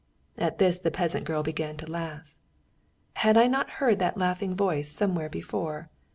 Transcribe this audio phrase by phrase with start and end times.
[0.35, 2.35] At this the peasant girl began to laugh.
[3.17, 5.91] Had I not heard that laughing voice somewhere before?